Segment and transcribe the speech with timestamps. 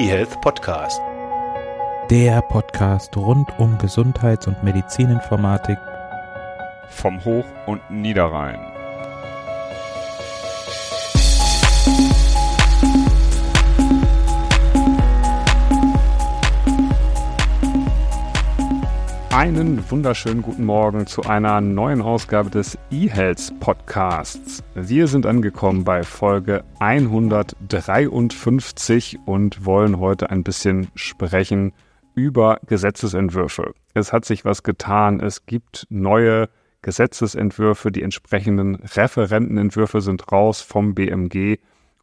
[0.00, 0.98] eHealth Podcast.
[2.08, 5.76] Der Podcast rund um Gesundheits- und Medizininformatik
[6.88, 8.58] vom Hoch- und Niederrhein.
[19.40, 24.62] Einen wunderschönen guten Morgen zu einer neuen Ausgabe des eHealth Podcasts.
[24.74, 26.64] Wir sind angekommen bei Folge
[27.72, 31.72] 153 und wollen heute ein bisschen sprechen
[32.14, 33.72] über Gesetzesentwürfe.
[33.94, 35.20] Es hat sich was getan.
[35.20, 36.48] Es gibt neue
[36.82, 37.92] Gesetzesentwürfe.
[37.92, 41.58] Die entsprechenden Referentenentwürfe sind raus vom BMG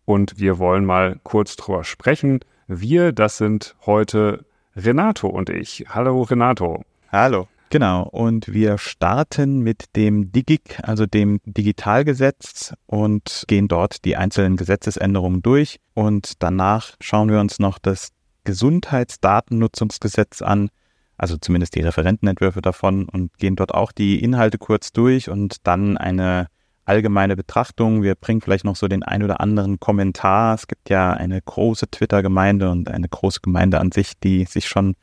[0.05, 2.39] und wir wollen mal kurz drüber sprechen.
[2.67, 5.85] Wir, das sind heute Renato und ich.
[5.89, 6.83] Hallo Renato.
[7.11, 7.47] Hallo.
[7.69, 14.55] Genau, und wir starten mit dem DIGIC, also dem Digitalgesetz und gehen dort die einzelnen
[14.55, 18.13] Gesetzesänderungen durch und danach schauen wir uns noch das
[18.45, 20.69] Gesundheitsdatennutzungsgesetz an,
[21.17, 25.97] also zumindest die Referentenentwürfe davon und gehen dort auch die Inhalte kurz durch und dann
[25.97, 26.47] eine
[26.85, 28.01] allgemeine Betrachtung.
[28.01, 30.55] Wir bringen vielleicht noch so den ein oder anderen Kommentar.
[30.55, 34.95] Es gibt ja eine große Twitter-Gemeinde und eine große Gemeinde an sich, die sich schon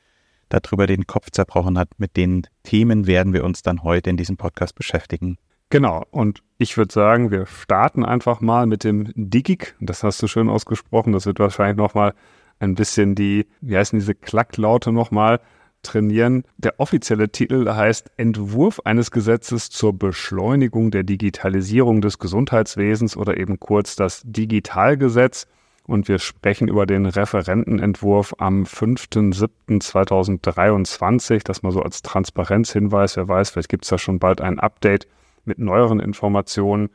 [0.60, 1.88] darüber den Kopf zerbrochen hat.
[1.98, 5.38] Mit den Themen werden wir uns dann heute in diesem Podcast beschäftigen.
[5.70, 9.74] Genau, und ich würde sagen, wir starten einfach mal mit dem Digig.
[9.80, 11.12] Das hast du schön ausgesprochen.
[11.12, 12.14] Das wird wahrscheinlich nochmal
[12.60, 15.40] ein bisschen die, wie heißen diese Klacklaute nochmal,
[15.82, 16.44] trainieren.
[16.56, 23.60] Der offizielle Titel heißt Entwurf eines Gesetzes zur Beschleunigung der Digitalisierung des Gesundheitswesens oder eben
[23.60, 25.46] kurz das Digitalgesetz
[25.86, 31.42] und wir sprechen über den Referentenentwurf am 5.7.2023.
[31.44, 33.16] Das mal so als Transparenzhinweis.
[33.16, 35.06] Wer weiß, vielleicht gibt es da schon bald ein Update
[35.44, 36.88] mit neueren Informationen.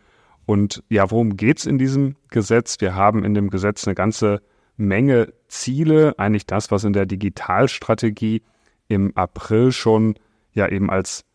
[0.47, 2.77] Und ja, worum geht es in diesem Gesetz?
[2.79, 4.41] Wir haben in dem Gesetz eine ganze
[4.77, 8.41] Menge Ziele, eigentlich das, was in der Digitalstrategie
[8.87, 10.16] im April schon
[10.53, 11.25] ja eben als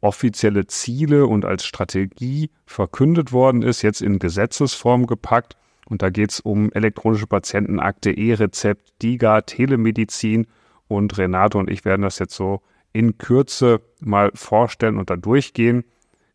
[0.00, 5.58] offizielle Ziele und als Strategie verkündet worden ist, jetzt in Gesetzesform gepackt.
[5.88, 10.46] Und da geht es um elektronische Patientenakte, E-Rezept, DIGA, Telemedizin.
[10.86, 12.62] Und Renato und ich werden das jetzt so
[12.92, 15.84] in Kürze mal vorstellen und da durchgehen.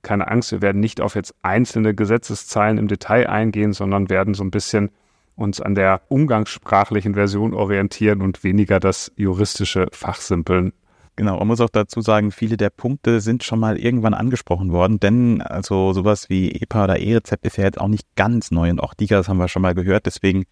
[0.02, 4.44] Keine Angst, wir werden nicht auf jetzt einzelne Gesetzeszeilen im Detail eingehen, sondern werden so
[4.44, 4.90] ein bisschen
[5.36, 10.74] uns an der umgangssprachlichen Version orientieren und weniger das juristische Fachsimpeln
[11.16, 15.00] Genau, man muss auch dazu sagen, viele der Punkte sind schon mal irgendwann angesprochen worden,
[15.00, 18.79] denn also sowas wie EPA oder E-Rezept ist ja jetzt auch nicht ganz neu und
[18.79, 20.46] auch DIGA, das haben wir schon mal gehört, deswegen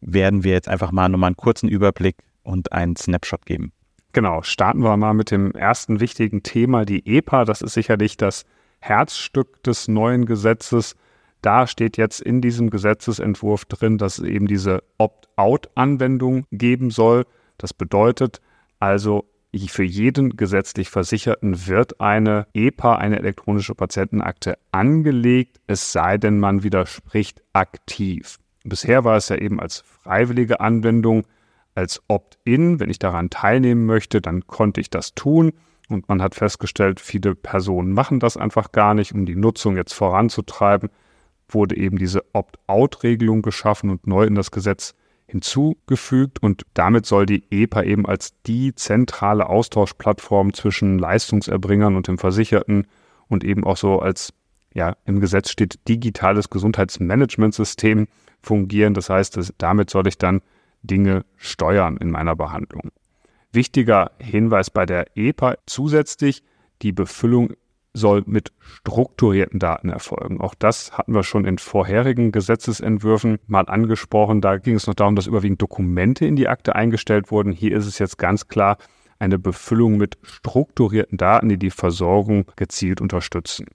[0.00, 3.72] werden wir jetzt einfach mal nochmal einen kurzen Überblick und einen Snapshot geben.
[4.12, 7.44] Genau, starten wir mal mit dem ersten wichtigen Thema, die EPA.
[7.44, 8.44] Das ist sicherlich das
[8.78, 10.96] Herzstück des neuen Gesetzes.
[11.42, 17.26] Da steht jetzt in diesem Gesetzesentwurf drin, dass es eben diese Opt-out-Anwendung geben soll.
[17.58, 18.40] Das bedeutet
[18.78, 19.26] also,
[19.58, 26.62] für jeden gesetzlich Versicherten wird eine EPA, eine elektronische Patientenakte, angelegt, es sei denn, man
[26.62, 28.38] widerspricht aktiv.
[28.64, 31.26] Bisher war es ja eben als freiwillige Anwendung,
[31.74, 32.80] als Opt-in.
[32.80, 35.52] Wenn ich daran teilnehmen möchte, dann konnte ich das tun.
[35.88, 39.12] Und man hat festgestellt, viele Personen machen das einfach gar nicht.
[39.12, 40.90] Um die Nutzung jetzt voranzutreiben,
[41.48, 44.94] wurde eben diese Opt-out-Regelung geschaffen und neu in das Gesetz
[45.26, 52.18] hinzugefügt und damit soll die EPA eben als die zentrale Austauschplattform zwischen Leistungserbringern und dem
[52.18, 52.86] Versicherten
[53.28, 54.32] und eben auch so als,
[54.72, 58.06] ja, im Gesetz steht digitales Gesundheitsmanagementsystem
[58.40, 58.94] fungieren.
[58.94, 60.42] Das heißt, dass, damit soll ich dann
[60.82, 62.92] Dinge steuern in meiner Behandlung.
[63.52, 66.44] Wichtiger Hinweis bei der EPA zusätzlich,
[66.82, 67.54] die Befüllung
[67.96, 70.40] soll mit strukturierten Daten erfolgen.
[70.40, 74.40] Auch das hatten wir schon in vorherigen Gesetzesentwürfen mal angesprochen.
[74.40, 77.52] Da ging es noch darum, dass überwiegend Dokumente in die Akte eingestellt wurden.
[77.52, 78.78] Hier ist es jetzt ganz klar
[79.18, 83.66] eine Befüllung mit strukturierten Daten, die die Versorgung gezielt unterstützen.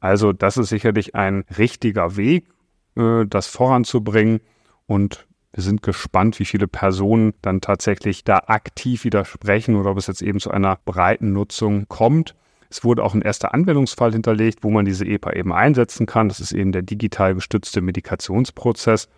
[0.00, 2.48] Also das ist sicherlich ein richtiger Weg,
[2.96, 4.40] äh, das voranzubringen
[4.86, 10.06] und wir sind gespannt, wie viele Personen dann tatsächlich da aktiv widersprechen oder ob es
[10.06, 12.36] jetzt eben zu einer breiten Nutzung kommt.
[12.70, 16.28] Es wurde auch ein erster Anwendungsfall hinterlegt, wo man diese EPA eben einsetzen kann.
[16.28, 19.08] Das ist eben der digital gestützte Medikationsprozess.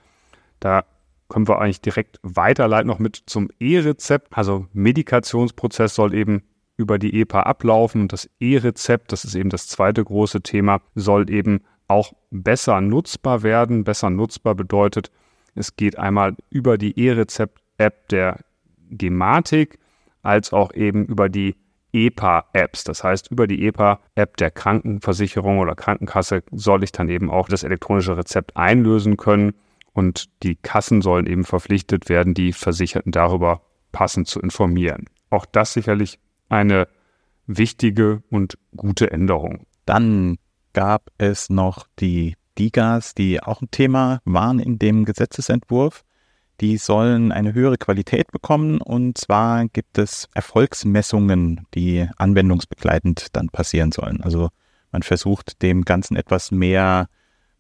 [0.59, 0.85] Da
[1.29, 4.37] können wir eigentlich direkt weiterleiten noch mit zum E-Rezept.
[4.37, 6.43] Also Medikationsprozess soll eben
[6.79, 11.31] über die EPA ablaufen und das E-Rezept, das ist eben das zweite große Thema, soll
[11.31, 13.85] eben auch besser nutzbar werden.
[13.85, 15.11] Besser nutzbar bedeutet,
[15.55, 18.39] es geht einmal über die E-Rezept-App der
[18.91, 19.79] Gematik
[20.23, 21.57] als auch eben über die
[21.93, 22.85] EPA-Apps.
[22.85, 27.63] Das heißt, über die EPA-App der Krankenversicherung oder Krankenkasse soll ich dann eben auch das
[27.63, 29.55] elektronische Rezept einlösen können
[29.93, 33.63] und die Kassen sollen eben verpflichtet werden, die Versicherten darüber
[33.93, 35.07] passend zu informieren.
[35.31, 36.19] Auch das sicherlich
[36.49, 36.89] eine
[37.47, 39.67] wichtige und gute Änderung.
[39.85, 40.39] Dann
[40.73, 46.05] gab es noch die DIGAs, die auch ein Thema waren in dem Gesetzesentwurf.
[46.63, 53.91] Die sollen eine höhere Qualität bekommen und zwar gibt es Erfolgsmessungen, die anwendungsbegleitend dann passieren
[53.91, 54.21] sollen.
[54.23, 54.49] Also
[54.93, 57.09] man versucht dem Ganzen etwas mehr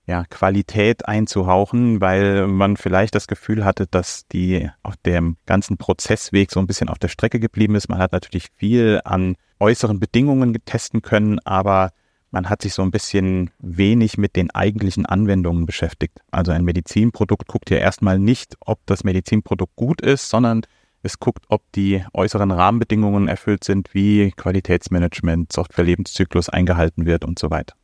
[0.06, 6.52] ja, Qualität einzuhauchen, weil man vielleicht das Gefühl hatte, dass die auf dem ganzen Prozessweg
[6.52, 7.88] so ein bisschen auf der Strecke geblieben ist.
[7.88, 11.90] Man hat natürlich viel an äußeren Bedingungen testen können, aber
[12.32, 16.20] man hat sich so ein bisschen wenig mit den eigentlichen Anwendungen beschäftigt.
[16.30, 20.62] Also ein Medizinprodukt guckt ja erstmal nicht, ob das Medizinprodukt gut ist, sondern
[21.02, 27.50] es guckt, ob die äußeren Rahmenbedingungen erfüllt sind, wie Qualitätsmanagement, Software-Lebenszyklus eingehalten wird und so
[27.50, 27.74] weiter.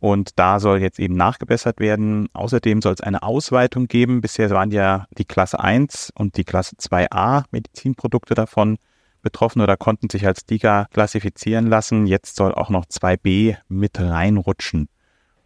[0.00, 2.28] Und da soll jetzt eben nachgebessert werden.
[2.32, 4.20] Außerdem soll es eine Ausweitung geben.
[4.20, 8.78] Bisher waren ja die Klasse 1 und die Klasse 2a Medizinprodukte davon
[9.22, 12.06] betroffen oder konnten sich als DIGA klassifizieren lassen.
[12.06, 14.88] Jetzt soll auch noch 2b mit reinrutschen.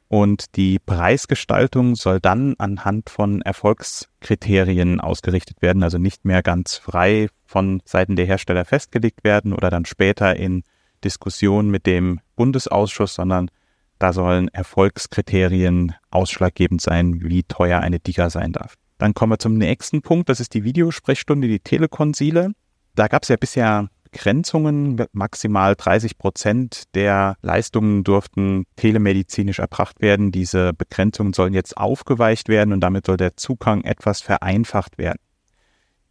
[0.08, 7.28] Und die Preisgestaltung soll dann anhand von Erfolgskriterien ausgerichtet werden, also nicht mehr ganz frei
[7.46, 10.64] von Seiten der Hersteller festgelegt werden oder dann später in
[11.02, 13.50] Diskussion mit dem Bundesausschuss, sondern
[13.98, 18.74] da sollen Erfolgskriterien ausschlaggebend sein, wie teuer eine DIGA sein darf.
[18.98, 22.52] Dann kommen wir zum nächsten Punkt, das ist die Videosprechstunde, die Telekonsile.
[22.94, 25.02] Da gab es ja bisher Begrenzungen.
[25.12, 30.30] Maximal 30 Prozent der Leistungen durften telemedizinisch erbracht werden.
[30.30, 35.18] Diese Begrenzungen sollen jetzt aufgeweicht werden und damit soll der Zugang etwas vereinfacht werden.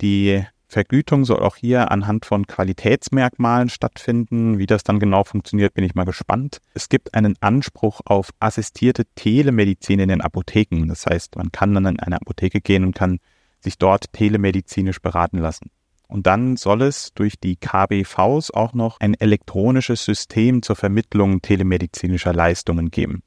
[0.01, 4.57] Die Vergütung soll auch hier anhand von Qualitätsmerkmalen stattfinden.
[4.57, 6.59] Wie das dann genau funktioniert, bin ich mal gespannt.
[6.73, 10.87] Es gibt einen Anspruch auf assistierte Telemedizin in den Apotheken.
[10.87, 13.19] Das heißt, man kann dann in eine Apotheke gehen und kann
[13.59, 15.69] sich dort telemedizinisch beraten lassen.
[16.11, 22.33] Und dann soll es durch die KBVs auch noch ein elektronisches System zur Vermittlung telemedizinischer
[22.33, 23.23] Leistungen geben.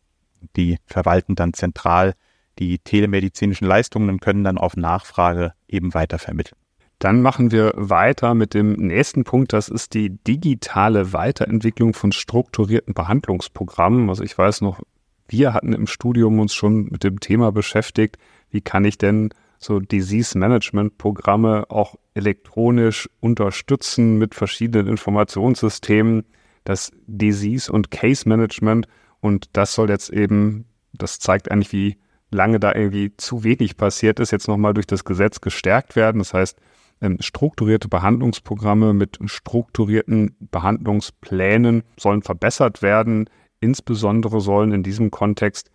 [0.55, 2.13] Die verwalten dann zentral
[2.59, 6.59] die telemedizinischen Leistungen und können dann auf Nachfrage eben weiter vermitteln.
[6.99, 9.55] Dann machen wir weiter mit dem nächsten Punkt.
[9.55, 14.11] Das ist die digitale Weiterentwicklung von strukturierten Behandlungsprogrammen.
[14.11, 14.83] Also ich weiß noch,
[15.27, 18.19] wir hatten im Studium uns schon mit dem Thema beschäftigt.
[18.51, 26.25] Wie kann ich denn so Disease Management Programme auch elektronisch unterstützen mit verschiedenen Informationssystemen,
[26.65, 28.87] das Disease und Case Management
[29.21, 31.97] und das soll jetzt eben, das zeigt eigentlich, wie
[32.31, 36.19] lange da irgendwie zu wenig passiert ist, jetzt nochmal durch das Gesetz gestärkt werden.
[36.19, 36.59] Das heißt,
[37.01, 43.29] ähm, strukturierte Behandlungsprogramme mit strukturierten Behandlungsplänen sollen verbessert werden.
[43.61, 45.71] Insbesondere sollen in diesem Kontext,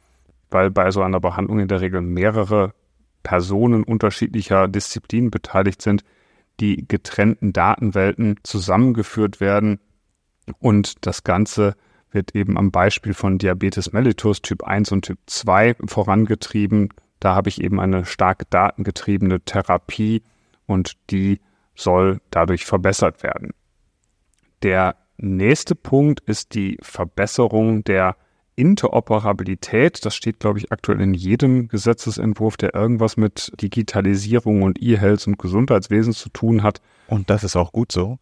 [0.49, 2.73] weil bei so einer Behandlung in der Regel mehrere
[3.23, 6.03] Personen unterschiedlicher Disziplinen beteiligt sind,
[6.59, 9.79] die getrennten Datenwelten zusammengeführt werden
[10.59, 11.75] und das Ganze
[12.11, 16.89] wird eben am Beispiel von Diabetes mellitus Typ 1 und Typ 2 vorangetrieben.
[17.19, 20.23] Da habe ich eben eine stark datengetriebene Therapie
[20.65, 21.39] und die
[21.75, 23.51] soll dadurch verbessert werden.
[24.63, 28.15] Der nächste Punkt ist die Verbesserung der
[28.59, 35.27] Interoperabilität, das steht, glaube ich, aktuell in jedem Gesetzesentwurf, der irgendwas mit Digitalisierung und E-Health
[35.27, 36.81] und Gesundheitswesen zu tun hat.
[37.07, 38.19] Und das ist auch gut so.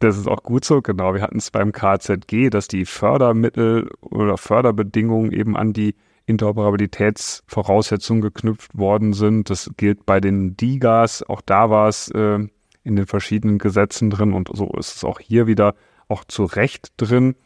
[0.00, 1.14] Das ist auch gut so, genau.
[1.14, 5.94] Wir hatten es beim KZG, dass die Fördermittel oder Förderbedingungen eben an die
[6.26, 9.48] Interoperabilitätsvoraussetzungen geknüpft worden sind.
[9.48, 11.22] Das gilt bei den DIGAs.
[11.22, 12.40] Auch da war es äh,
[12.82, 15.74] in den verschiedenen Gesetzen drin und so ist es auch hier wieder
[16.08, 17.36] auch zu Recht drin.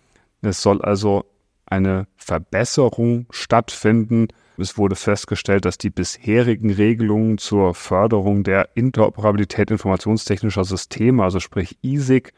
[0.43, 1.25] Es soll also
[1.71, 4.29] eine Verbesserung stattfinden.
[4.59, 11.79] Es wurde festgestellt, dass die bisherigen Regelungen zur Förderung der Interoperabilität informationstechnischer Systeme, also sprich
[11.83, 12.33] ISIG,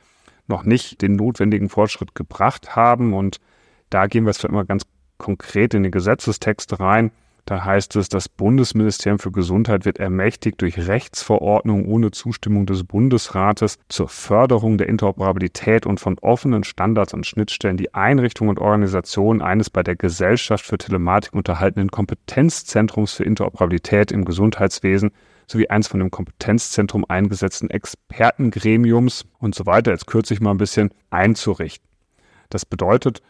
[0.47, 3.15] noch nicht den notwendigen Fortschritt gebracht haben.
[3.15, 3.41] Und
[3.91, 4.85] da gehen wir jetzt immer ganz
[5.19, 7.11] konkret in den Gesetzestext rein.
[7.45, 13.79] Da heißt es, das Bundesministerium für Gesundheit wird ermächtigt, durch Rechtsverordnung ohne Zustimmung des Bundesrates
[13.89, 19.71] zur Förderung der Interoperabilität und von offenen Standards und Schnittstellen die Einrichtung und Organisation eines
[19.71, 25.11] bei der Gesellschaft für Telematik unterhaltenen Kompetenzzentrums für Interoperabilität im Gesundheitswesen
[25.49, 30.59] sowie eins von dem Kompetenzzentrum eingesetzten Expertengremiums und so weiter, jetzt kürze ich mal ein
[30.59, 31.89] bisschen, einzurichten.
[32.51, 33.21] Das bedeutet,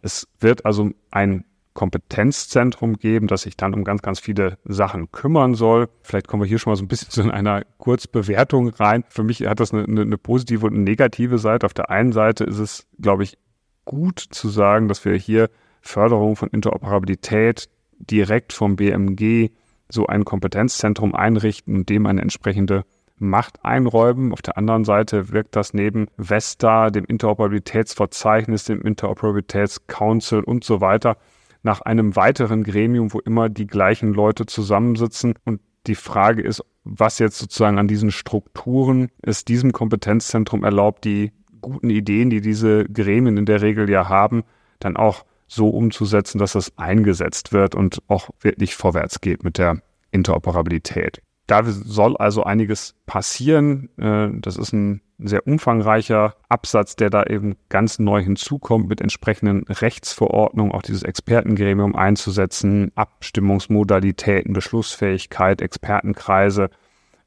[0.00, 1.44] es wird also ein
[1.78, 5.88] Kompetenzzentrum geben, das sich dann um ganz, ganz viele Sachen kümmern soll.
[6.02, 9.04] Vielleicht kommen wir hier schon mal so ein bisschen zu einer Kurzbewertung rein.
[9.08, 11.66] Für mich hat das eine, eine, eine positive und eine negative Seite.
[11.66, 13.38] Auf der einen Seite ist es, glaube ich,
[13.84, 17.68] gut zu sagen, dass wir hier Förderung von Interoperabilität
[18.00, 19.50] direkt vom BMG
[19.88, 22.82] so ein Kompetenzzentrum einrichten und dem eine entsprechende
[23.18, 24.32] Macht einräumen.
[24.32, 31.16] Auf der anderen Seite wirkt das neben Vesta, dem Interoperabilitätsverzeichnis, dem Interoperabilitätscouncil und so weiter
[31.62, 35.34] nach einem weiteren Gremium, wo immer die gleichen Leute zusammensitzen.
[35.44, 41.32] Und die Frage ist, was jetzt sozusagen an diesen Strukturen es diesem Kompetenzzentrum erlaubt, die
[41.60, 44.44] guten Ideen, die diese Gremien in der Regel ja haben,
[44.78, 49.80] dann auch so umzusetzen, dass das eingesetzt wird und auch wirklich vorwärts geht mit der
[50.10, 51.22] Interoperabilität.
[51.46, 53.88] Da soll also einiges passieren.
[53.98, 59.64] Äh, das ist ein sehr umfangreicher Absatz, der da eben ganz neu hinzukommt, mit entsprechenden
[59.64, 66.70] Rechtsverordnungen, auch dieses Expertengremium einzusetzen, Abstimmungsmodalitäten, Beschlussfähigkeit, Expertenkreise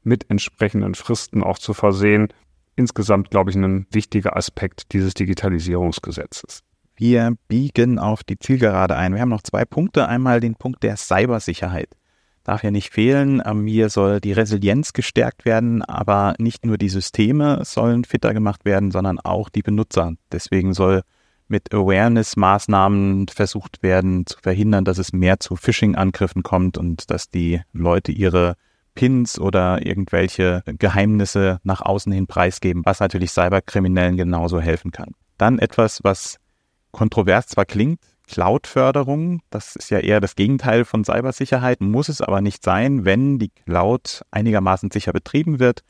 [0.02, 2.28] mit entsprechenden Fristen auch zu versehen.
[2.76, 6.62] Insgesamt, glaube ich, ein wichtiger Aspekt dieses Digitalisierungsgesetzes.
[6.96, 9.14] Wir biegen auf die Zielgerade ein.
[9.14, 10.08] Wir haben noch zwei Punkte.
[10.08, 11.88] Einmal den Punkt der Cybersicherheit
[12.44, 13.42] darf ja nicht fehlen.
[13.66, 18.90] Hier soll die Resilienz gestärkt werden, aber nicht nur die Systeme sollen fitter gemacht werden,
[18.90, 20.14] sondern auch die Benutzer.
[20.30, 21.02] Deswegen soll
[21.48, 27.60] mit Awareness-Maßnahmen versucht werden zu verhindern, dass es mehr zu Phishing-Angriffen kommt und dass die
[27.72, 28.54] Leute ihre
[28.94, 35.12] Pins oder irgendwelche Geheimnisse nach außen hin preisgeben, was natürlich Cyberkriminellen genauso helfen kann.
[35.38, 36.38] Dann etwas, was
[36.90, 38.00] kontrovers zwar klingt,
[38.32, 39.42] Cloud-Förderung.
[39.50, 43.50] Das ist ja eher das Gegenteil von Cybersicherheit, muss es aber nicht sein, wenn die
[43.50, 45.84] Cloud einigermaßen sicher betrieben wird.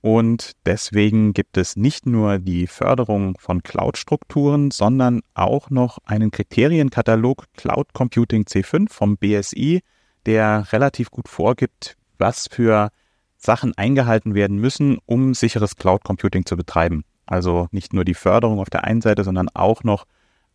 [0.00, 7.44] Und deswegen gibt es nicht nur die Förderung von Cloud-Strukturen, sondern auch noch einen Kriterienkatalog
[7.56, 9.82] Cloud Computing C5 vom BSI,
[10.24, 12.88] der relativ gut vorgibt, was für
[13.36, 17.04] Sachen eingehalten werden müssen, um sicheres Cloud Computing zu betreiben.
[17.26, 20.06] Also nicht nur die Förderung auf der einen Seite, sondern auch noch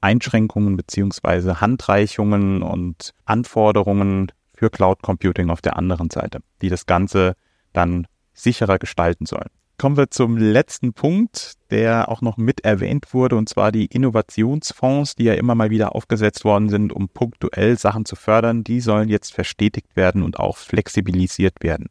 [0.01, 7.35] Einschränkungen beziehungsweise Handreichungen und Anforderungen für Cloud Computing auf der anderen Seite, die das Ganze
[7.73, 9.49] dann sicherer gestalten sollen.
[9.79, 15.15] Kommen wir zum letzten Punkt, der auch noch mit erwähnt wurde, und zwar die Innovationsfonds,
[15.15, 18.63] die ja immer mal wieder aufgesetzt worden sind, um punktuell Sachen zu fördern.
[18.63, 21.89] Die sollen jetzt verstetigt werden und auch flexibilisiert werden.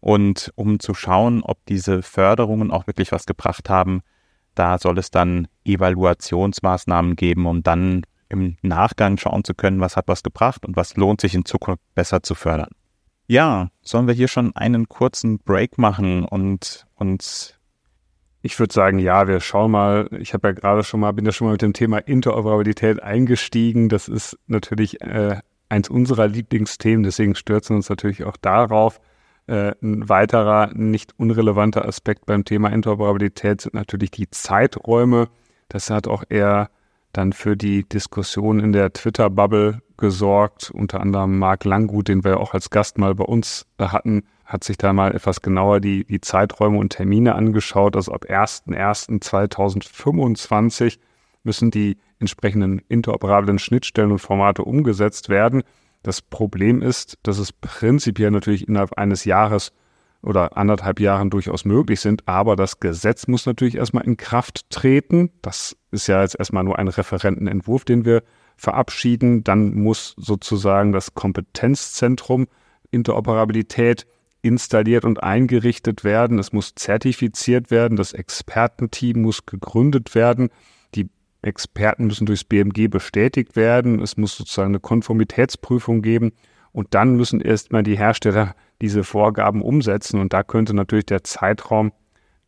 [0.00, 4.02] Und um zu schauen, ob diese Förderungen auch wirklich was gebracht haben,
[4.54, 10.08] da soll es dann Evaluationsmaßnahmen geben, um dann im Nachgang schauen zu können, was hat
[10.08, 12.70] was gebracht und was lohnt sich in Zukunft besser zu fördern.
[13.26, 17.58] Ja, sollen wir hier schon einen kurzen Break machen und uns
[18.46, 20.06] ich würde sagen, ja, wir schauen mal.
[20.18, 23.88] Ich habe ja gerade schon mal, bin ja schon mal mit dem Thema Interoperabilität eingestiegen.
[23.88, 25.38] Das ist natürlich äh,
[25.70, 29.00] eins unserer Lieblingsthemen, deswegen stürzen wir uns natürlich auch darauf.
[29.46, 35.28] Äh, ein weiterer nicht unrelevanter Aspekt beim Thema Interoperabilität sind natürlich die Zeiträume.
[35.68, 36.70] Das hat auch eher
[37.12, 40.70] dann für die Diskussion in der Twitter-Bubble gesorgt.
[40.70, 44.76] Unter anderem Marc Langgut, den wir auch als Gast mal bei uns hatten, hat sich
[44.76, 47.96] da mal etwas genauer die, die Zeiträume und Termine angeschaut.
[47.96, 50.98] Also ab 01.01.2025
[51.42, 55.62] müssen die entsprechenden interoperablen Schnittstellen und Formate umgesetzt werden.
[56.04, 59.72] Das Problem ist, dass es prinzipiell natürlich innerhalb eines Jahres
[60.22, 65.30] oder anderthalb Jahren durchaus möglich sind, aber das Gesetz muss natürlich erstmal in Kraft treten.
[65.42, 68.22] Das ist ja jetzt erstmal nur ein Referentenentwurf, den wir
[68.56, 69.44] verabschieden.
[69.44, 72.48] Dann muss sozusagen das Kompetenzzentrum
[72.90, 74.06] Interoperabilität
[74.42, 76.38] installiert und eingerichtet werden.
[76.38, 77.96] Es muss zertifiziert werden.
[77.96, 80.50] Das Expertenteam muss gegründet werden.
[81.44, 84.00] Experten müssen durchs BMG bestätigt werden.
[84.00, 86.32] Es muss sozusagen eine Konformitätsprüfung geben.
[86.72, 90.20] Und dann müssen erstmal die Hersteller diese Vorgaben umsetzen.
[90.20, 91.92] Und da könnte natürlich der Zeitraum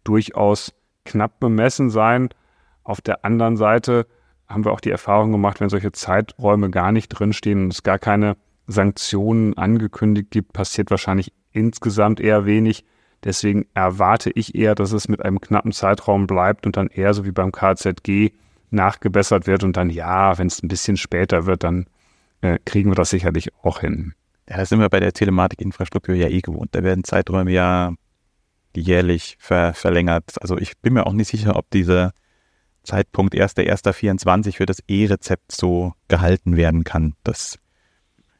[0.05, 0.75] durchaus
[1.05, 2.29] knapp bemessen sein.
[2.83, 4.07] Auf der anderen Seite
[4.49, 7.99] haben wir auch die Erfahrung gemacht, wenn solche Zeiträume gar nicht drinstehen und es gar
[7.99, 8.37] keine
[8.67, 12.85] Sanktionen angekündigt gibt, passiert wahrscheinlich insgesamt eher wenig.
[13.25, 17.25] Deswegen erwarte ich eher, dass es mit einem knappen Zeitraum bleibt und dann eher so
[17.25, 18.33] wie beim KZG
[18.71, 21.87] nachgebessert wird und dann, ja, wenn es ein bisschen später wird, dann
[22.41, 24.15] äh, kriegen wir das sicherlich auch hin.
[24.49, 26.75] Ja, das sind wir bei der Telematikinfrastruktur ja eh gewohnt.
[26.75, 27.93] Da werden Zeiträume ja
[28.77, 30.35] jährlich ver verlängert.
[30.41, 32.13] Also ich bin mir auch nicht sicher, ob dieser
[32.83, 37.15] Zeitpunkt 1.1.24 für das E-Rezept so gehalten werden kann.
[37.25, 37.59] Das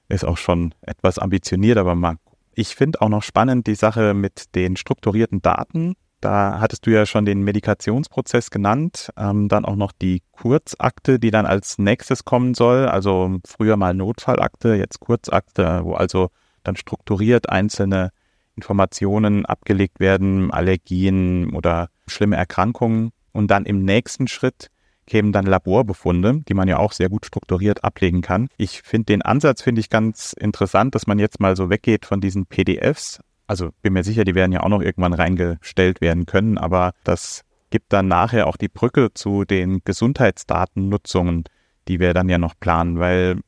[0.09, 2.17] ist auch schon etwas ambitioniert, aber mal.
[2.55, 5.95] Ich finde auch noch spannend die Sache mit den strukturierten Daten.
[6.21, 11.31] Da hattest du ja schon den Medikationsprozess genannt, ähm, dann auch noch die Kurzakte, die
[11.31, 12.87] dann als nächstes kommen soll.
[12.87, 16.31] Also früher mal Notfallakte, jetzt Kurzakte, wo also
[16.65, 18.11] dann strukturiert einzelne
[18.57, 23.11] Informationen abgelegt werden, Allergien oder schlimme Erkrankungen.
[23.33, 24.71] Und dann im nächsten Schritt
[25.07, 28.49] kämen dann Laborbefunde, die man ja auch sehr gut strukturiert ablegen kann.
[28.57, 32.21] Ich finde den Ansatz, finde ich ganz interessant, dass man jetzt mal so weggeht von
[32.21, 33.21] diesen PDFs.
[33.47, 37.43] Also bin mir sicher, die werden ja auch noch irgendwann reingestellt werden können, aber das
[37.71, 41.45] gibt dann nachher auch die Brücke zu den Gesundheitsdatennutzungen,
[41.89, 43.41] die wir dann ja noch planen, weil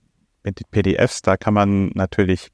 [0.45, 2.49] mit PDFs, da kann man natürlich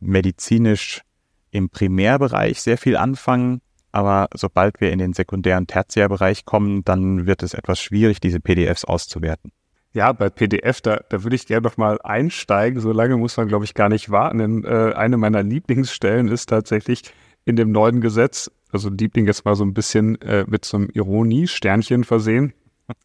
[0.00, 1.02] medizinisch
[1.50, 7.42] im Primärbereich sehr viel anfangen, aber sobald wir in den sekundären Tertiärbereich kommen, dann wird
[7.42, 9.52] es etwas schwierig, diese PDFs auszuwerten.
[9.98, 12.78] Ja, bei PDF, da, da würde ich gerne noch mal einsteigen.
[12.78, 14.38] So lange muss man, glaube ich, gar nicht warten.
[14.38, 17.02] Denn äh, eine meiner Lieblingsstellen ist tatsächlich
[17.44, 20.88] in dem neuen Gesetz, also Liebling jetzt mal so ein bisschen äh, mit so einem
[20.92, 22.52] Ironie-Sternchen versehen,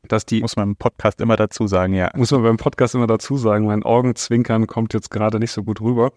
[0.08, 0.42] dass die.
[0.42, 2.12] Muss man im Podcast immer dazu sagen, ja.
[2.16, 3.66] Muss man beim Podcast immer dazu sagen.
[3.66, 6.12] Mein Augenzwinkern kommt jetzt gerade nicht so gut rüber,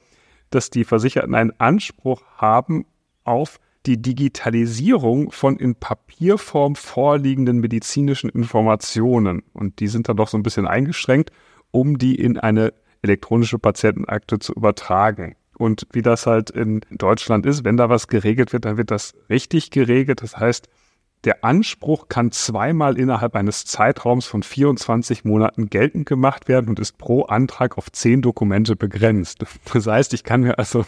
[0.51, 2.85] dass die Versicherten einen Anspruch haben
[3.25, 9.43] auf die Digitalisierung von in Papierform vorliegenden medizinischen Informationen.
[9.53, 11.31] Und die sind dann doch so ein bisschen eingeschränkt,
[11.71, 15.37] um die in eine elektronische Patientenakte zu übertragen.
[15.57, 19.15] Und wie das halt in Deutschland ist, wenn da was geregelt wird, dann wird das
[19.31, 20.23] richtig geregelt.
[20.23, 20.69] Das heißt,
[21.25, 26.99] der Anspruch kann zweimal innerhalb eines Zeitraums von 24 Monaten geltend gemacht werden und ist
[26.99, 29.45] pro Antrag auf zehn Dokumente begrenzt.
[29.73, 30.85] Das heißt, ich kann mir also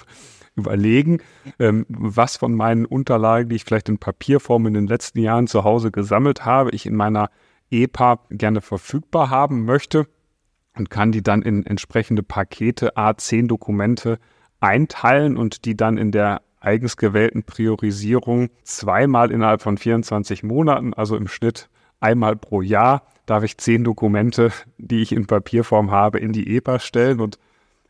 [0.59, 1.19] überlegen,
[1.59, 5.65] ähm, was von meinen Unterlagen, die ich vielleicht in Papierform in den letzten Jahren zu
[5.65, 7.31] Hause gesammelt habe, ich in meiner
[7.71, 10.07] EPA gerne verfügbar haben möchte
[10.77, 14.19] und kann die dann in entsprechende Pakete A10 Dokumente
[14.61, 21.17] einteilen und die dann in der eigens gewählten Priorisierung zweimal innerhalb von 24 Monaten, also
[21.17, 21.69] im Schnitt
[22.00, 26.79] einmal pro Jahr, darf ich zehn Dokumente, die ich in Papierform habe, in die EPA
[26.79, 27.38] stellen und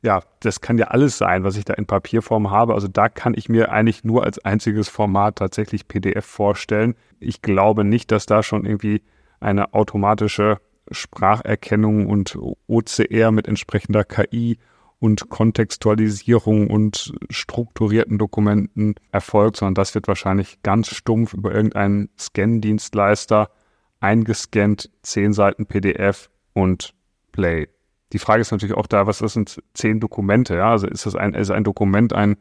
[0.03, 2.75] ja, das kann ja alles sein, was ich da in Papierform habe.
[2.75, 6.95] Also da kann ich mir eigentlich nur als einziges Format tatsächlich PDF vorstellen.
[7.19, 9.03] Ich glaube nicht, dass da schon irgendwie
[9.41, 10.59] eine automatische
[10.91, 14.59] Spracherkennung und OCR mit entsprechender KI
[15.01, 23.51] und Kontextualisierung und strukturierten Dokumenten erfolgt, sondern das wird wahrscheinlich ganz stumpf über irgendeinen Scan-Dienstleister
[24.01, 26.95] eingescannt, zehn Seiten PDF und
[27.33, 27.69] Play.
[28.13, 30.57] Die Frage ist natürlich auch da, was sind zehn Dokumente?
[30.57, 30.71] Ja?
[30.71, 32.37] Also ist das ein, ist ein Dokument ein,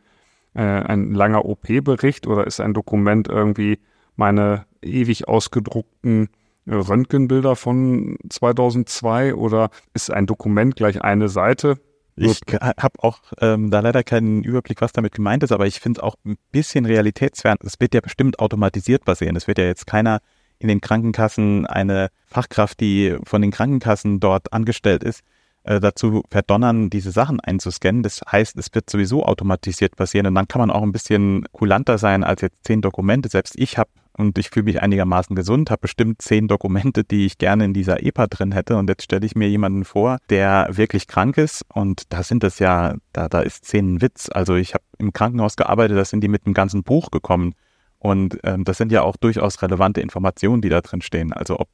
[0.53, 3.79] äh, ein langer OP-Bericht oder ist ein Dokument irgendwie
[4.15, 6.29] meine ewig ausgedruckten
[6.67, 11.79] Röntgenbilder von 2002 oder ist ein Dokument gleich eine Seite?
[12.19, 15.99] Ich habe auch ähm, da leider keinen Überblick, was damit gemeint ist, aber ich finde
[15.99, 17.57] es auch ein bisschen realitätsfern.
[17.63, 19.35] Es wird ja bestimmt automatisiert passieren.
[19.35, 20.19] Es wird ja jetzt keiner
[20.57, 25.21] in den Krankenkassen eine Fachkraft, die von den Krankenkassen dort angestellt ist,
[25.67, 28.01] äh, dazu verdonnern, diese Sachen einzuscannen.
[28.01, 31.97] Das heißt, es wird sowieso automatisiert passieren und dann kann man auch ein bisschen kulanter
[31.97, 33.29] sein als jetzt zehn Dokumente.
[33.29, 37.37] Selbst ich habe und ich fühle mich einigermaßen gesund, habe bestimmt zehn Dokumente, die ich
[37.37, 38.75] gerne in dieser EPA drin hätte.
[38.77, 41.63] Und jetzt stelle ich mir jemanden vor, der wirklich krank ist.
[41.71, 44.29] Und da sind es ja, da, da ist zehn ein Witz.
[44.33, 47.53] Also ich habe im Krankenhaus gearbeitet, da sind die mit einem ganzen Buch gekommen.
[47.99, 51.31] Und ähm, das sind ja auch durchaus relevante Informationen, die da drin stehen.
[51.31, 51.69] Also ob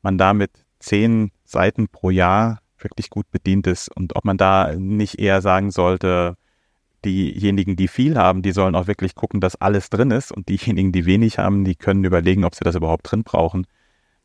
[0.00, 4.74] man da mit zehn Seiten pro Jahr wirklich gut bedient ist und ob man da
[4.76, 6.36] nicht eher sagen sollte,
[7.04, 10.92] diejenigen, die viel haben, die sollen auch wirklich gucken, dass alles drin ist und diejenigen,
[10.92, 13.66] die wenig haben, die können überlegen, ob sie das überhaupt drin brauchen,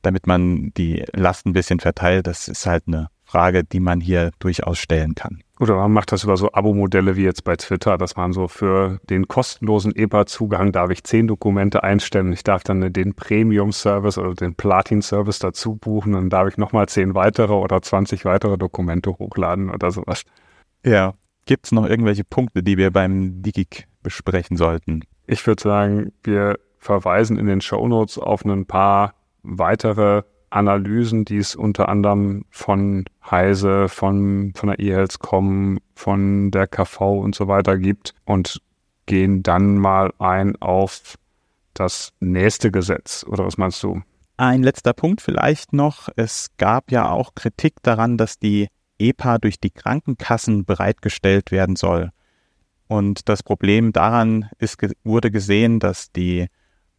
[0.02, 2.28] damit man die Last ein bisschen verteilt.
[2.28, 5.42] Das ist halt eine Frage, die man hier durchaus stellen kann.
[5.60, 9.00] Oder man macht das über so Abo-Modelle wie jetzt bei Twitter, dass man so für
[9.10, 12.32] den kostenlosen EPA-Zugang darf ich zehn Dokumente einstellen.
[12.32, 16.14] Ich darf dann den Premium-Service oder den Platin-Service dazu buchen.
[16.14, 20.24] Dann darf ich nochmal zehn weitere oder 20 weitere Dokumente hochladen oder sowas.
[20.86, 21.16] Ja,
[21.48, 25.04] Gibt es noch irgendwelche Punkte, die wir beim DIGIC besprechen sollten?
[25.28, 31.38] Ich würde sagen, wir verweisen in den Show Notes auf ein paar weitere Analysen, die
[31.38, 37.78] es unter anderem von Heise, von, von der eHealth.com, von der KV und so weiter
[37.78, 38.62] gibt und
[39.06, 41.18] gehen dann mal ein auf
[41.74, 43.26] das nächste Gesetz.
[43.28, 44.02] Oder was meinst du?
[44.38, 46.10] Ein letzter Punkt vielleicht noch.
[46.16, 48.68] Es gab ja auch Kritik daran, dass die
[49.00, 52.12] EPA durch die Krankenkassen bereitgestellt werden soll.
[52.88, 56.48] Und das Problem daran ist, wurde gesehen, dass die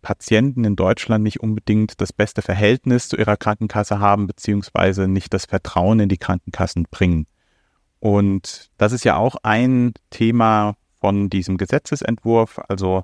[0.02, 5.46] Patienten in Deutschland nicht unbedingt das beste Verhältnis zu ihrer Krankenkasse haben, beziehungsweise nicht das
[5.46, 7.26] Vertrauen in die Krankenkassen bringen.
[8.00, 12.60] Und das ist ja auch ein Thema von diesem Gesetzesentwurf.
[12.68, 13.02] Also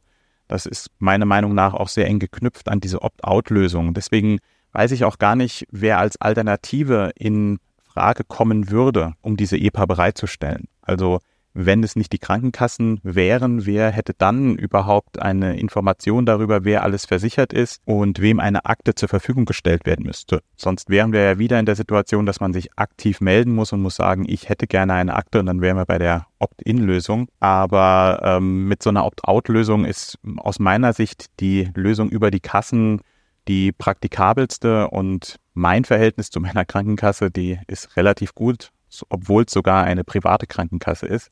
[0.49, 3.95] das ist meiner Meinung nach auch sehr eng geknüpft an diese Opt-out-Lösung.
[3.95, 4.39] Deswegen
[4.73, 9.87] weiß ich auch gar nicht, wer als Alternative in Frage kommen würde, um diese EPA
[9.87, 10.69] bereitzustellen.
[10.83, 11.21] Also
[11.55, 17.07] wenn es nicht die Krankenkassen wären, wer hätte dann überhaupt eine Information darüber, wer alles
[17.07, 20.43] versichert ist und wem eine Akte zur Verfügung gestellt werden müsste.
[20.57, 23.83] Sonst wären wir ja wieder in der Situation, dass man sich aktiv melden muss und
[23.83, 27.29] muss sagen, ich hätte gerne eine Akte und dann wären wir bei der Opt-in-Lösung.
[27.39, 33.01] Aber ähm, mit so einer Opt-out-Lösung ist aus meiner Sicht die Lösung über die Kassen
[33.49, 38.71] die praktikabelste und mein Verhältnis zu meiner Krankenkasse, die ist relativ gut,
[39.09, 41.31] obwohl es sogar eine private Krankenkasse ist.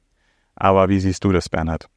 [0.54, 1.88] Aber wie siehst du das, Bernhard?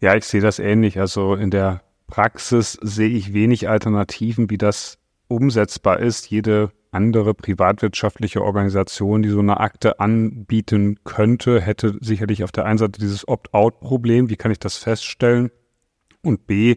[0.00, 0.98] Ja, ich sehe das ähnlich.
[0.98, 6.30] Also in der Praxis sehe ich wenig Alternativen, wie das umsetzbar ist.
[6.30, 12.78] Jede andere privatwirtschaftliche Organisation, die so eine Akte anbieten könnte, hätte sicherlich auf der einen
[12.78, 14.28] Seite dieses Opt-out-Problem.
[14.28, 15.50] Wie kann ich das feststellen?
[16.22, 16.76] Und B,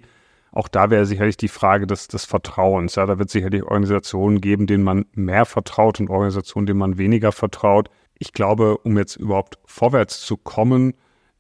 [0.52, 2.96] auch da wäre sicherlich die Frage des, des Vertrauens.
[2.96, 7.32] Ja, da wird sicherlich Organisationen geben, denen man mehr vertraut und Organisationen, denen man weniger
[7.32, 10.94] vertraut ich glaube, um jetzt überhaupt vorwärts zu kommen,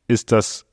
[0.07, 0.65] ist das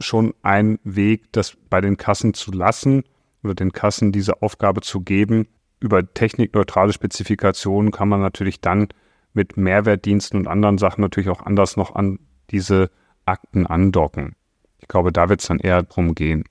[0.00, 3.04] schon ein Weg, das bei den Kassen zu lassen
[3.42, 5.48] oder den Kassen diese Aufgabe zu geben.
[5.80, 8.88] Über technikneutrale Spezifikationen kann man natürlich dann
[9.32, 12.18] mit Mehrwertdiensten und anderen Sachen natürlich auch anders noch an
[12.50, 12.90] diese
[13.26, 14.36] Akten andocken.
[14.78, 16.44] Ich glaube, da wird es dann eher drum gehen.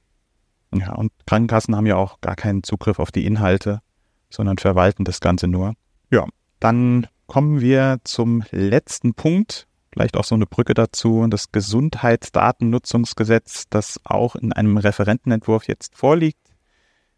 [0.74, 3.82] Ja, und Krankenkassen haben ja auch gar keinen Zugriff auf die Inhalte,
[4.30, 5.76] sondern verwalten das Ganze nur.
[6.10, 6.26] Ja,
[6.60, 9.66] dann kommen wir zum letzten Punkt.
[9.92, 11.26] Vielleicht auch so eine Brücke dazu.
[11.28, 16.38] Das Gesundheitsdatennutzungsgesetz, das auch in einem Referentenentwurf jetzt vorliegt.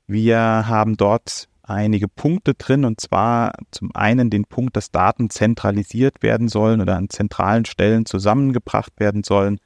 [0.08, 6.24] Wir haben dort einige Punkte drin und zwar zum einen den Punkt, dass Daten zentralisiert
[6.24, 9.60] werden sollen oder an zentralen Stellen zusammengebracht werden sollen,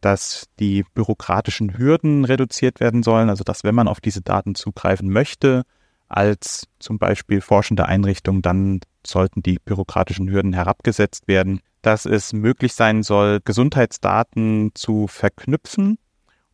[0.00, 5.10] dass die bürokratischen Hürden reduziert werden sollen, also dass wenn man auf diese Daten zugreifen
[5.10, 5.64] möchte,
[6.08, 12.74] als zum Beispiel forschende Einrichtung, dann sollten die bürokratischen Hürden herabgesetzt werden, dass es möglich
[12.74, 15.98] sein soll, Gesundheitsdaten zu verknüpfen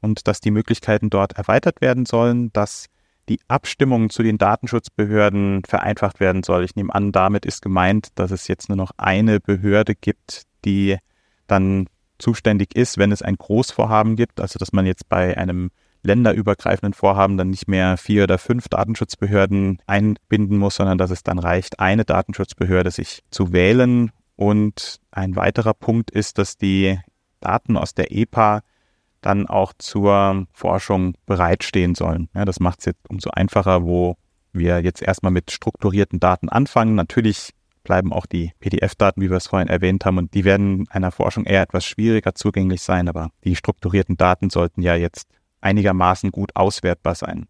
[0.00, 2.86] und dass die Möglichkeiten dort erweitert werden sollen, dass
[3.28, 6.64] die Abstimmung zu den Datenschutzbehörden vereinfacht werden soll.
[6.64, 10.96] Ich nehme an, damit ist gemeint, dass es jetzt nur noch eine Behörde gibt, die
[11.48, 15.70] dann zuständig ist, wenn es ein Großvorhaben gibt, also dass man jetzt bei einem
[16.06, 21.38] länderübergreifenden Vorhaben dann nicht mehr vier oder fünf Datenschutzbehörden einbinden muss, sondern dass es dann
[21.38, 24.10] reicht, eine Datenschutzbehörde sich zu wählen.
[24.36, 26.98] Und ein weiterer Punkt ist, dass die
[27.40, 28.62] Daten aus der EPA
[29.20, 32.28] dann auch zur Forschung bereitstehen sollen.
[32.34, 34.16] Ja, das macht es jetzt umso einfacher, wo
[34.52, 36.94] wir jetzt erstmal mit strukturierten Daten anfangen.
[36.94, 41.12] Natürlich bleiben auch die PDF-Daten, wie wir es vorhin erwähnt haben, und die werden einer
[41.12, 45.28] Forschung eher etwas schwieriger zugänglich sein, aber die strukturierten Daten sollten ja jetzt
[45.60, 47.46] einigermaßen gut auswertbar sein.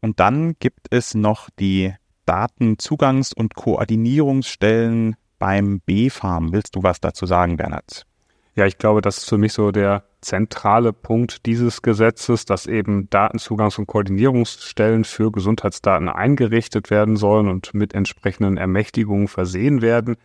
[0.00, 1.94] Und dann gibt es noch die
[2.26, 6.52] Datenzugangs- und Koordinierungsstellen beim B-Farm.
[6.52, 8.06] Willst du was dazu sagen, Bernhard?
[8.54, 13.08] Ja, ich glaube, das ist für mich so der zentrale Punkt dieses Gesetzes, dass eben
[13.10, 20.16] Datenzugangs- und Koordinierungsstellen für Gesundheitsdaten eingerichtet werden sollen und mit entsprechenden Ermächtigungen versehen werden.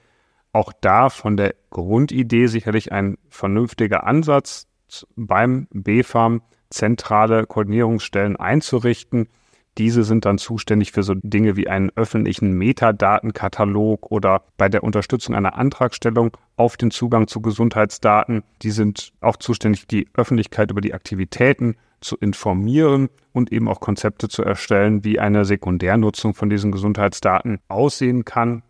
[0.53, 4.67] Auch da von der Grundidee sicherlich ein vernünftiger Ansatz
[5.15, 9.27] beim B-Farm zentrale Koordinierungsstellen einzurichten.
[9.77, 15.35] Diese sind dann zuständig für so Dinge wie einen öffentlichen Metadatenkatalog oder bei der Unterstützung
[15.35, 18.43] einer Antragstellung auf den Zugang zu Gesundheitsdaten.
[18.61, 24.27] Die sind auch zuständig, die Öffentlichkeit über die Aktivitäten zu informieren und eben auch Konzepte
[24.27, 28.63] zu erstellen, wie eine Sekundärnutzung von diesen Gesundheitsdaten aussehen kann.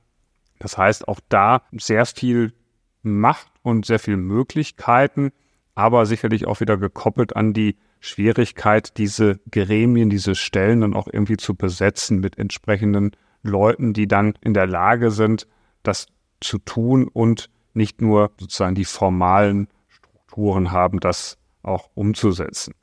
[0.60, 2.54] Das heißt, auch da sehr viel
[3.02, 5.32] Macht und sehr viel Möglichkeiten,
[5.74, 11.38] aber sicherlich auch wieder gekoppelt an die Schwierigkeit, diese Gremien, diese Stellen dann auch irgendwie
[11.38, 13.12] zu besetzen mit entsprechenden
[13.44, 15.48] Leuten, die dann in der Lage sind,
[15.84, 16.08] das
[16.40, 22.74] zu tun und nicht nur sozusagen die formalen Strukturen haben, das auch umzusetzen.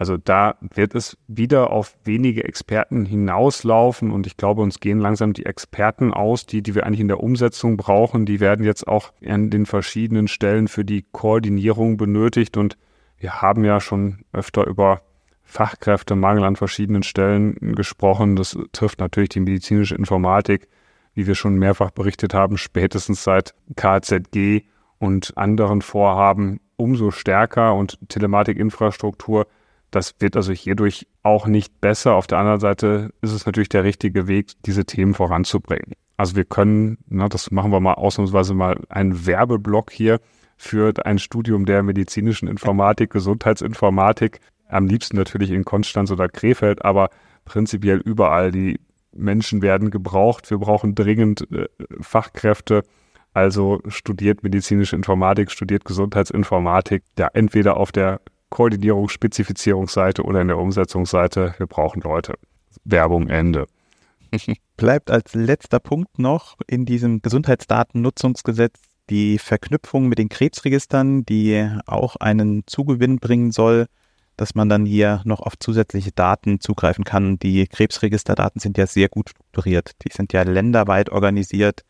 [0.00, 5.34] Also da wird es wieder auf wenige Experten hinauslaufen und ich glaube, uns gehen langsam
[5.34, 8.24] die Experten aus, die, die wir eigentlich in der Umsetzung brauchen.
[8.24, 12.78] Die werden jetzt auch an den verschiedenen Stellen für die Koordinierung benötigt und
[13.20, 15.02] wir haben ja schon öfter über
[15.44, 18.34] Fachkräftemangel an verschiedenen Stellen gesprochen.
[18.34, 20.68] Das trifft natürlich die medizinische Informatik,
[21.14, 24.62] wie wir schon mehrfach berichtet haben, spätestens seit KZG
[24.98, 29.46] und anderen Vorhaben umso stärker und Telematikinfrastruktur.
[29.90, 32.14] Das wird also hierdurch auch nicht besser.
[32.14, 35.92] Auf der anderen Seite ist es natürlich der richtige Weg, diese Themen voranzubringen.
[36.16, 40.20] Also wir können, na, das machen wir mal ausnahmsweise mal einen Werbeblock hier
[40.60, 44.40] für ein Studium der medizinischen Informatik, Gesundheitsinformatik.
[44.68, 47.08] Am liebsten natürlich in Konstanz oder Krefeld, aber
[47.46, 48.52] prinzipiell überall.
[48.52, 48.78] Die
[49.10, 50.50] Menschen werden gebraucht.
[50.50, 51.66] Wir brauchen dringend äh,
[52.02, 52.82] Fachkräfte
[53.32, 58.20] Also studiert medizinische Informatik, studiert Gesundheitsinformatik, ja, entweder auf der
[58.50, 61.54] Koordinierungs-, Spezifizierungsseite oder in der Umsetzungsseite.
[61.56, 62.34] Wir brauchen Leute.
[62.84, 63.66] Werbung Ende.
[64.76, 72.16] Bleibt als letzter Punkt noch in diesem Gesundheitsdatennutzungsgesetz die Verknüpfung mit den Krebsregistern, die auch
[72.16, 73.86] einen Zugewinn bringen soll,
[74.36, 77.38] dass man dann hier noch auf zusätzliche Daten zugreifen kann.
[77.38, 79.92] Die Krebsregisterdaten sind ja sehr gut strukturiert.
[80.02, 81.82] Die sind ja länderweit organisiert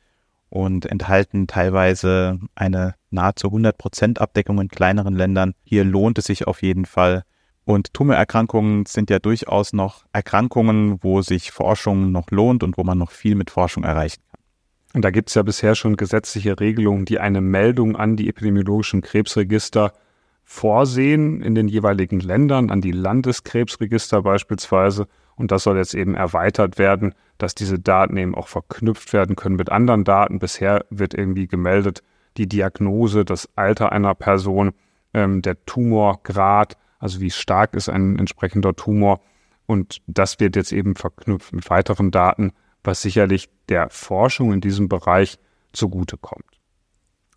[0.49, 5.55] und enthalten teilweise eine nahezu 100% Abdeckung in kleineren Ländern.
[5.63, 7.23] Hier lohnt es sich auf jeden Fall.
[7.65, 12.99] Und Tumorerkrankungen sind ja durchaus noch Erkrankungen, wo sich Forschung noch lohnt und wo man
[12.99, 14.30] noch viel mit Forschung erreichen kann.
[14.93, 19.03] Und da gibt es ja bisher schon gesetzliche Regelungen, die eine Meldung an die epidemiologischen
[19.03, 19.93] Krebsregister
[20.43, 25.07] vorsehen in den jeweiligen Ländern, an die Landeskrebsregister beispielsweise.
[25.37, 29.57] Und das soll jetzt eben erweitert werden, dass diese Daten eben auch verknüpft werden können
[29.57, 30.41] mit anderen Daten.
[30.41, 32.03] Bisher wird irgendwie gemeldet
[32.37, 34.73] die Diagnose, das Alter einer Person,
[35.15, 39.21] ähm, der Tumorgrad, also wie stark ist ein entsprechender Tumor.
[39.67, 42.53] Und das wird jetzt eben verknüpft mit weiteren Daten,
[42.85, 45.39] was sicherlich der Forschung in diesem Bereich
[45.73, 46.45] zugutekommt.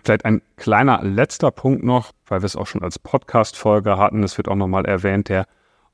[0.03, 4.23] Vielleicht ein kleiner letzter Punkt noch, weil wir es auch schon als Podcast-Folge hatten.
[4.23, 5.45] Es wird auch nochmal erwähnt, der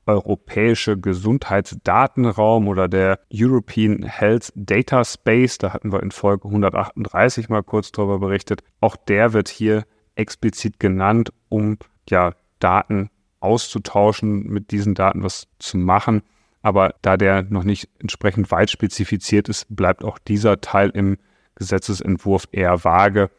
[0.06, 5.58] europäische Gesundheitsdatenraum oder der European Health Data Space.
[5.58, 8.62] Da hatten wir in Folge 138 mal kurz darüber berichtet.
[8.80, 9.84] Auch der wird hier
[10.16, 16.22] explizit genannt, um ja Daten auszutauschen, mit diesen Daten was zu machen.
[16.62, 21.16] Aber da der noch nicht entsprechend weit spezifiziert ist, bleibt auch dieser Teil im
[21.54, 23.30] Gesetzesentwurf eher vage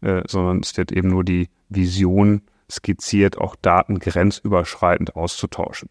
[0.00, 5.88] äh, sondern es wird eben nur die Vision skizziert, auch Daten grenzüberschreitend auszutauschen.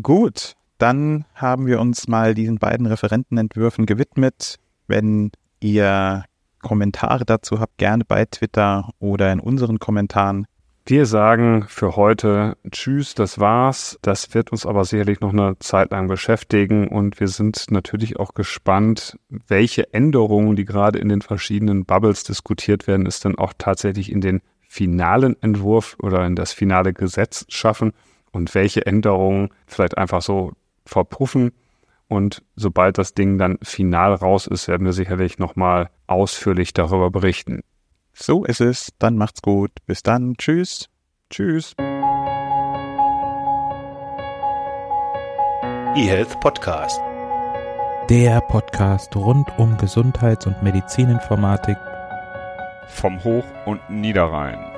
[0.00, 4.56] Gut, dann haben wir uns mal diesen beiden Referentenentwürfen gewidmet.
[4.86, 6.24] Wenn ihr
[6.62, 10.46] Kommentare dazu habt, gerne bei Twitter oder in unseren Kommentaren
[10.88, 13.98] wir sagen für heute Tschüss, das war's.
[14.02, 18.34] Das wird uns aber sicherlich noch eine Zeit lang beschäftigen und wir sind natürlich auch
[18.34, 24.12] gespannt, welche Änderungen, die gerade in den verschiedenen Bubbles diskutiert werden, es dann auch tatsächlich
[24.12, 27.92] in den finalen Entwurf oder in das finale Gesetz schaffen
[28.30, 30.52] und welche Änderungen vielleicht einfach so
[30.84, 31.52] verpuffen.
[32.08, 37.62] Und sobald das Ding dann final raus ist, werden wir sicherlich nochmal ausführlich darüber berichten.
[38.18, 38.92] So ist es.
[38.98, 39.70] Dann macht's gut.
[39.86, 40.34] Bis dann.
[40.38, 40.88] Tschüss.
[41.30, 41.74] Tschüss.
[45.94, 47.00] eHealth Podcast.
[48.08, 51.76] Der Podcast rund um Gesundheits- und Medizininformatik
[52.88, 54.75] vom Hoch- und Niederrhein.